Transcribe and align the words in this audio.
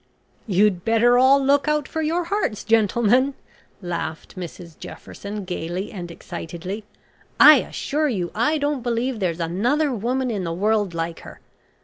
"You'd 0.47 0.83
better 0.83 1.19
all 1.19 1.39
look 1.39 1.67
out 1.67 1.87
for 1.87 2.01
your 2.01 2.23
hearts, 2.23 2.63
gentlemen," 2.63 3.35
laughed 3.83 4.35
Mrs 4.35 4.75
Jefferson 4.79 5.45
gaily 5.45 5.91
and 5.91 6.09
excitedly. 6.09 6.85
"I 7.39 7.57
assure 7.57 8.09
you 8.09 8.31
I 8.33 8.57
don't 8.57 8.81
believe 8.81 9.19
there's 9.19 9.39
another 9.39 9.91
woman 9.93 10.31
in 10.31 10.43
the 10.43 10.53
world 10.53 10.95
like 10.95 11.19
her. 11.19 11.39